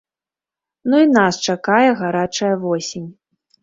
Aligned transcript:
Ну 0.93 1.03
і 1.05 1.11
нас 1.19 1.41
чакае 1.47 1.89
гарачая 2.03 2.53
восень. 2.69 3.09